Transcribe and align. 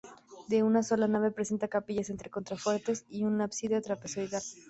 De 0.47 0.63
una 0.63 0.81
sola 0.81 1.07
nave 1.07 1.29
presenta 1.29 1.67
capillas 1.67 2.09
entre 2.09 2.31
contrafuertes 2.31 3.05
y 3.07 3.23
un 3.23 3.39
ábside 3.39 3.81
trapezoidal. 3.83 4.41